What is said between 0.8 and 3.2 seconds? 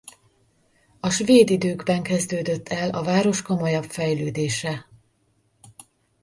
A svéd időkben kezdődött el a